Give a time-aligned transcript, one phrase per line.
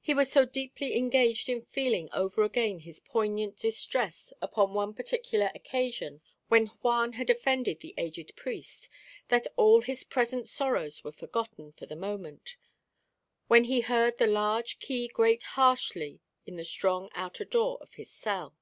[0.00, 5.50] He was so deeply engaged in feeling over again his poignant distress upon one particular
[5.56, 8.88] occasion when Juan had offended the aged priest,
[9.26, 12.54] that all his present sorrows were forgotten for the moment,
[13.48, 18.08] when he heard the large key grate harshly in the strong outer door of his
[18.08, 18.54] cell.